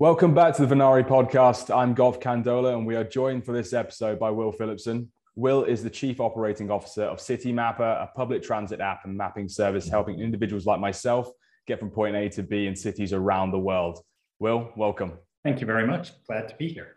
[0.00, 1.68] Welcome back to the Venari podcast.
[1.76, 5.12] I'm Golf Candola, and we are joined for this episode by Will Phillipson.
[5.36, 9.90] Will is the Chief Operating Officer of Citymapper, a public transit app and mapping service
[9.90, 11.30] helping individuals like myself
[11.66, 13.98] get from point A to B in cities around the world.
[14.38, 15.18] Will, welcome.
[15.44, 16.12] Thank you very much.
[16.26, 16.96] Glad to be here.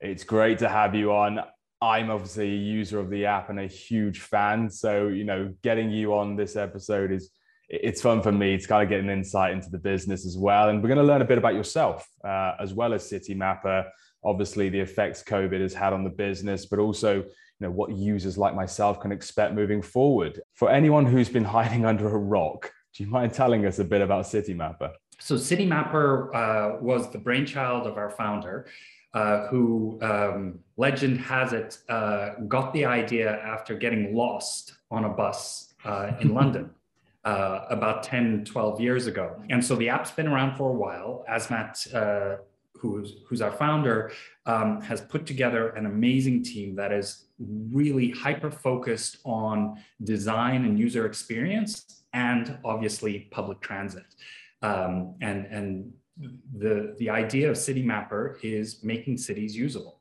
[0.00, 1.38] It's great to have you on.
[1.80, 4.70] I'm obviously a user of the app and a huge fan.
[4.70, 7.30] So, you know, getting you on this episode is
[7.70, 10.68] it's fun for me to kind of get an insight into the business as well.
[10.68, 13.86] And we're going to learn a bit about yourself uh, as well as Citymapper.
[14.24, 18.36] Obviously, the effects COVID has had on the business, but also you know what users
[18.36, 20.40] like myself can expect moving forward.
[20.54, 24.02] For anyone who's been hiding under a rock, do you mind telling us a bit
[24.02, 24.92] about Citymapper?
[25.20, 28.66] So, Citymapper uh, was the brainchild of our founder.
[29.12, 35.08] Uh, who um, legend has it uh, got the idea after getting lost on a
[35.08, 36.70] bus uh, in London
[37.24, 39.42] uh, about 10, 12 years ago.
[39.50, 41.24] And so the app's been around for a while.
[41.30, 42.42] Azmat, uh,
[42.74, 44.12] who's, who's our founder,
[44.46, 50.78] um, has put together an amazing team that is really hyper focused on design and
[50.78, 54.14] user experience and obviously public transit.
[54.62, 55.92] Um, and and
[56.58, 60.00] the, the idea of Citymapper is making cities usable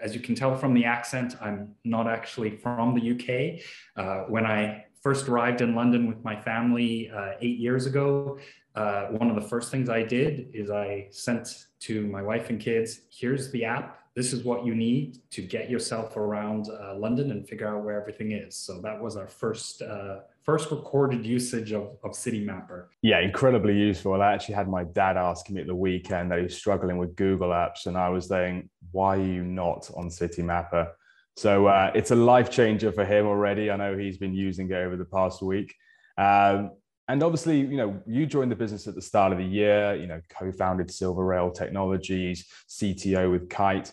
[0.00, 3.60] as you can tell from the accent, I'm not actually from the UK.
[3.96, 8.38] Uh, when I first arrived in London with my family uh, eight years ago,
[8.74, 12.58] uh, one of the first things I did is I sent to my wife and
[12.58, 13.98] kids, here's the app.
[14.16, 18.00] This is what you need to get yourself around uh, London and figure out where
[18.00, 18.56] everything is.
[18.56, 22.86] So that was our first uh, first recorded usage of, of Citymapper.
[23.02, 24.22] Yeah, incredibly useful.
[24.22, 27.50] I actually had my dad asking me at the weekend that he's struggling with Google
[27.50, 30.92] Apps, and I was saying, why are you not on Citymapper?
[31.36, 33.70] So uh, it's a life changer for him already.
[33.70, 35.74] I know he's been using it over the past week.
[36.16, 36.70] Um,
[37.08, 40.06] and obviously, you know, you joined the business at the start of the year, you
[40.06, 43.92] know, co-founded SilverRail Technologies, CTO with Kyte.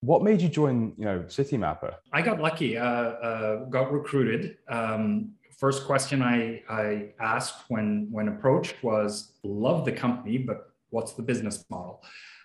[0.00, 1.94] What made you join, you know, Citymapper?
[2.12, 4.58] I got lucky, uh, uh, got recruited.
[4.68, 11.14] Um, first question I, I asked when, when approached was, love the company, but what's
[11.14, 12.02] the business model?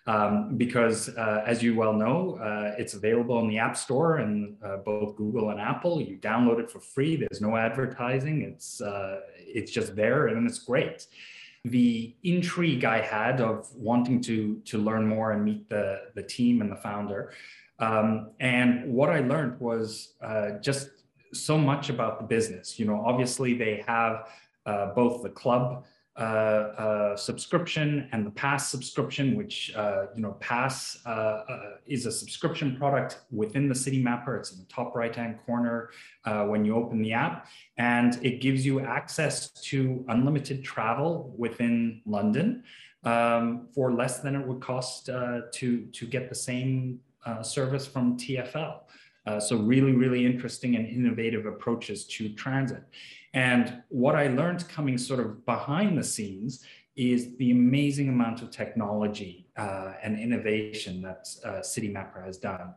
[0.08, 4.56] Um, because uh, as you well know, uh, it's available in the App Store and
[4.64, 6.02] uh, both Google and Apple.
[6.02, 7.16] You download it for free.
[7.16, 8.42] There's no advertising.
[8.42, 11.08] It's uh, it's just there and it's great.
[11.66, 16.62] The intrigue I had of wanting to to learn more and meet the the team
[16.62, 17.34] and the founder,
[17.80, 20.90] um, and what I learned was uh, just
[21.34, 22.80] so much about the business.
[22.80, 24.30] You know, obviously they have
[24.66, 25.86] uh, both the club
[26.20, 32.06] uh, uh, subscription and the Pass subscription, which uh, you know Pass uh, uh, is
[32.06, 34.38] a subscription product within the Citymapper.
[34.38, 35.92] It's in the top right-hand corner
[36.26, 37.48] when you open the app,
[37.78, 42.64] and it gives you access to unlimited travel within London
[43.06, 47.00] um, for less than it would cost to to get the same
[47.44, 48.82] service from TFL.
[49.38, 52.84] So really, really interesting and innovative approaches to transit.
[53.34, 56.64] And what I learned coming sort of behind the scenes
[56.96, 62.74] is the amazing amount of technology uh, and innovation that uh, Citymapper has done.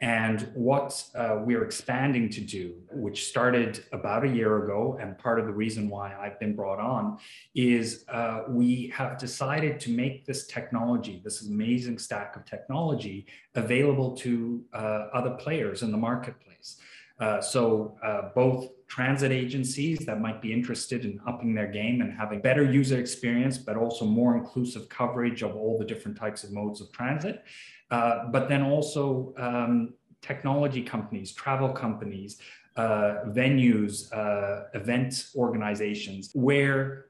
[0.00, 5.38] And what uh, we're expanding to do, which started about a year ago, and part
[5.38, 7.18] of the reason why I've been brought on,
[7.54, 14.16] is uh, we have decided to make this technology, this amazing stack of technology, available
[14.16, 16.76] to uh, other players in the marketplace.
[17.20, 22.12] Uh, so uh, both transit agencies that might be interested in upping their game and
[22.12, 26.52] having better user experience, but also more inclusive coverage of all the different types of
[26.52, 27.42] modes of transit.
[27.90, 32.38] Uh, but then also um, technology companies, travel companies,
[32.76, 37.06] uh, venues, uh, event organizations, where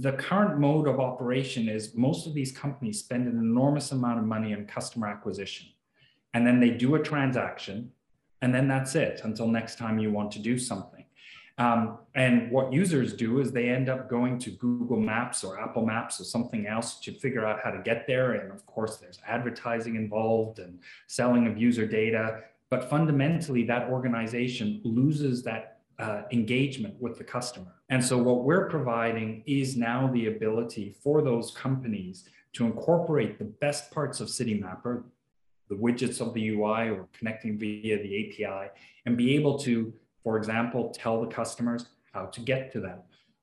[0.00, 4.24] the current mode of operation is most of these companies spend an enormous amount of
[4.24, 5.66] money on customer acquisition.
[6.32, 7.92] And then they do a transaction
[8.42, 11.04] and then that's it until next time you want to do something.
[11.58, 15.84] Um, and what users do is they end up going to Google Maps or Apple
[15.84, 18.32] Maps or something else to figure out how to get there.
[18.32, 22.40] And of course, there's advertising involved and selling of user data.
[22.70, 27.74] But fundamentally, that organization loses that uh, engagement with the customer.
[27.90, 33.44] And so, what we're providing is now the ability for those companies to incorporate the
[33.44, 35.04] best parts of Citymapper,
[35.70, 38.70] the widgets of the UI or connecting via the API
[39.06, 42.98] and be able to, for example, tell the customers how to get to them.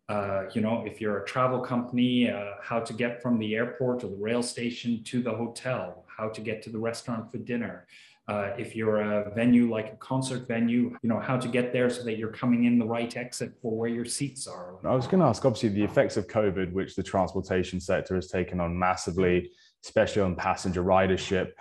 [0.09, 4.03] Uh, you know, if you're a travel company, uh, how to get from the airport
[4.03, 7.87] or the rail station to the hotel, how to get to the restaurant for dinner.
[8.29, 11.89] Uh, if you're a venue like a concert venue, you know, how to get there
[11.89, 14.75] so that you're coming in the right exit for where your seats are.
[14.83, 18.27] I was going to ask, obviously, the effects of COVID, which the transportation sector has
[18.27, 19.49] taken on massively
[19.83, 21.51] especially on passenger ridership.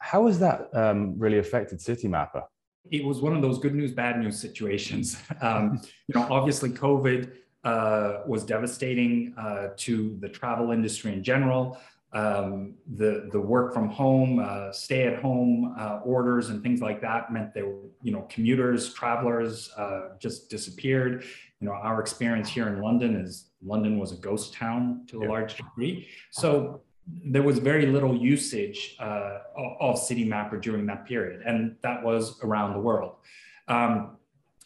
[0.00, 2.44] How has that um, really affected Citymapper?
[2.90, 5.16] It was one of those good news, bad news situations.
[5.42, 7.32] Um, you know, obviously, COVID
[7.64, 11.78] uh, was devastating uh, to the travel industry in general.
[12.12, 17.00] Um, the the work from home, uh, stay at home uh, orders and things like
[17.02, 21.24] that meant there were you know commuters, travelers uh, just disappeared.
[21.60, 25.26] You know our experience here in London is London was a ghost town to a
[25.26, 26.08] large degree.
[26.30, 26.82] So
[27.24, 29.38] there was very little usage uh,
[29.80, 33.16] of Citymapper during that period, and that was around the world.
[33.68, 34.16] Um,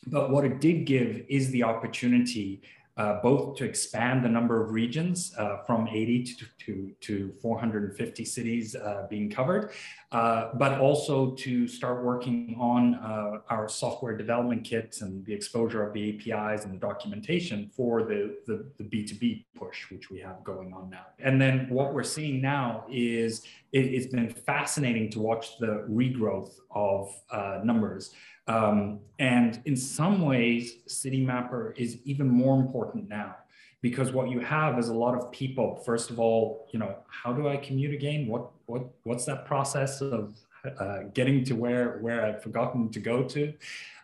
[0.07, 2.63] but what it did give is the opportunity
[2.97, 8.25] uh, both to expand the number of regions uh, from 80 to, to, to 450
[8.25, 9.73] cities uh, being covered,
[10.13, 15.85] uh, but also to start working on uh, our software development kits and the exposure
[15.85, 20.45] of the APIs and the documentation for the, the, the, B2B push, which we have
[20.45, 21.07] going on now.
[21.19, 23.43] And then what we're seeing now is
[23.73, 28.15] it, has been fascinating to watch the regrowth of uh, numbers.
[28.47, 33.37] Um, and in some ways, Citymapper is even more important now
[33.81, 35.77] because what you have is a lot of people.
[35.85, 38.27] First of all, you know, how do I commute again?
[38.27, 40.35] What what what's that process of
[40.79, 43.53] uh, getting to where where I've forgotten to go to?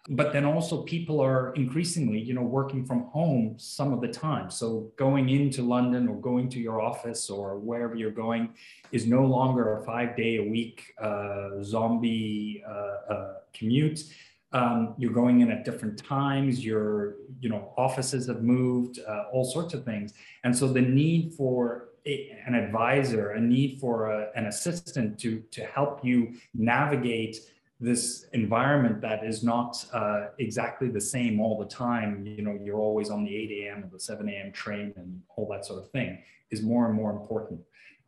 [0.08, 4.50] But then also people are increasingly, you know, working from home some of the time.
[4.50, 8.54] So going into London or going to your office or wherever you're going
[8.92, 14.04] is no longer a five day a week uh, zombie uh, uh commute
[14.52, 19.44] um, you're going in at different times your you know offices have moved uh, all
[19.44, 20.14] sorts of things.
[20.44, 25.64] And so the need for an advisor a need for a, an assistant to to
[25.64, 27.36] help you navigate
[27.78, 32.78] this environment that is not uh, exactly the same all the time you know you're
[32.78, 35.90] always on the 8 a.m or the 7 a.m train and all that sort of
[35.90, 37.60] thing is more and more important.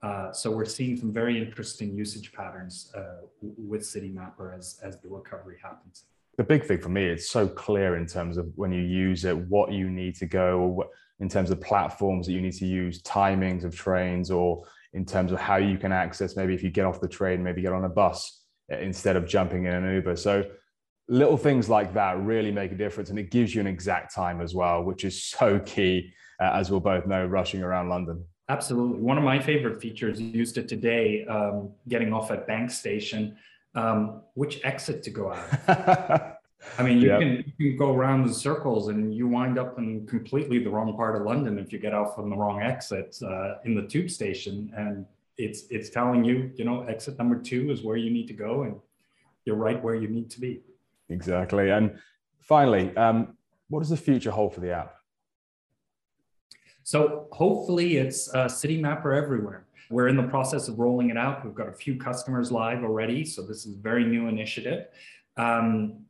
[0.02, 5.08] Uh, so we're seeing some very interesting usage patterns uh, with Citymapper as, as the
[5.08, 6.06] recovery happens
[6.42, 9.36] the big thing for me, it's so clear in terms of when you use it,
[9.36, 10.86] what you need to go, or
[11.20, 15.30] in terms of platforms that you need to use, timings of trains, or in terms
[15.30, 16.34] of how you can access.
[16.34, 18.40] Maybe if you get off the train, maybe get on a bus
[18.70, 20.16] eh, instead of jumping in an Uber.
[20.16, 20.44] So
[21.08, 24.40] little things like that really make a difference, and it gives you an exact time
[24.40, 28.24] as well, which is so key, uh, as we'll both know, rushing around London.
[28.48, 33.36] Absolutely, one of my favorite features used it today, um, getting off at Bank Station
[33.74, 36.28] um, which exit to go out.
[36.78, 37.20] I mean, you, yep.
[37.20, 40.96] can, you can go around the circles and you wind up in completely the wrong
[40.96, 44.10] part of London if you get off on the wrong exit uh, in the tube
[44.10, 44.72] station.
[44.76, 45.04] And
[45.38, 48.62] it's it's telling you, you know, exit number two is where you need to go,
[48.62, 48.76] and
[49.44, 50.62] you're right where you need to be.
[51.08, 51.70] Exactly.
[51.70, 51.98] And
[52.40, 53.36] finally, um,
[53.68, 54.94] what does the future hold for the app?
[56.84, 59.66] So hopefully, it's uh, Citymapper everywhere.
[59.90, 61.44] We're in the process of rolling it out.
[61.44, 64.86] We've got a few customers live already, so this is a very new initiative.
[65.36, 66.06] Um,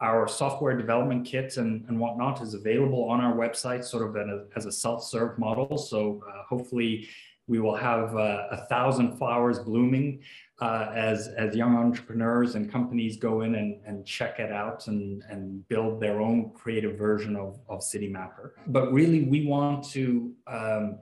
[0.00, 4.44] our software development kit and, and whatnot is available on our website, sort of a,
[4.56, 5.78] as a self-serve model.
[5.78, 7.08] So uh, hopefully
[7.46, 10.22] we will have uh, a thousand flowers blooming
[10.60, 15.22] uh, as, as young entrepreneurs and companies go in and, and check it out and,
[15.28, 18.52] and build their own creative version of, of Citymapper.
[18.68, 20.98] But really, we want to um,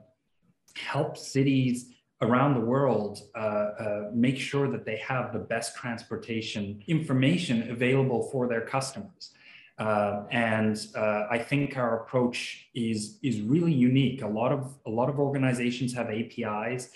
[0.75, 6.81] help cities around the world uh, uh, make sure that they have the best transportation
[6.87, 9.31] information available for their customers.
[9.77, 14.21] Uh, and uh, I think our approach is is really unique.
[14.21, 16.89] A lot of a lot of organizations have APIs,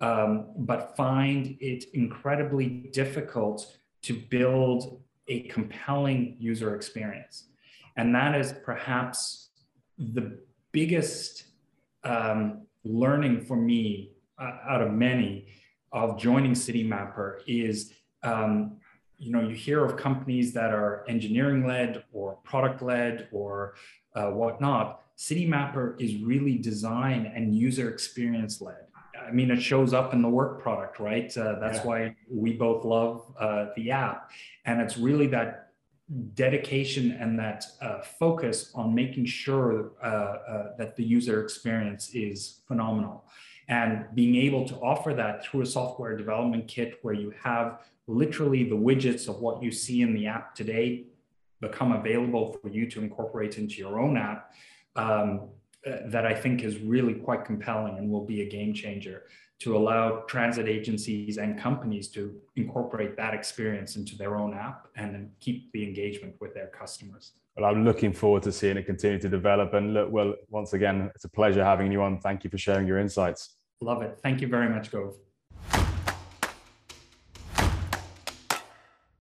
[0.00, 2.66] um, but find it incredibly
[3.00, 7.44] difficult to build a compelling user experience,
[7.96, 9.50] and that is perhaps
[9.96, 10.38] the
[10.72, 11.44] biggest
[12.02, 15.46] um, learning for me uh, out of many
[15.92, 18.76] of joining Citymapper is um,
[19.18, 23.74] you know you hear of companies that are engineering led or product led or
[24.14, 25.00] uh, whatnot.
[25.16, 28.86] Citymapper is really design and user experience led
[29.24, 31.36] i mean it shows up in the work product right?
[31.36, 31.84] Uh, that's yeah.
[31.84, 34.30] why we both love uh, the app.
[34.64, 35.72] And it's really that
[36.34, 42.60] dedication and that uh, focus on making sure uh, uh, that the user experience is
[42.68, 43.24] phenomenal
[43.68, 48.64] and being able to offer that through a software development kit where you have literally
[48.64, 51.04] the widgets of what you see in the app today
[51.60, 54.52] become available for you to incorporate into your own app
[54.96, 55.48] um,
[55.86, 59.24] uh, that I think is really quite compelling and will be a game changer
[59.60, 65.14] to allow transit agencies and companies to incorporate that experience into their own app and
[65.14, 67.32] then keep the engagement with their customers.
[67.56, 69.74] Well, I'm looking forward to seeing it continue to develop.
[69.74, 72.18] And look, well, once again, it's a pleasure having you on.
[72.18, 73.56] Thank you for sharing your insights.
[73.80, 74.18] Love it.
[74.22, 75.16] Thank you very much, Gove.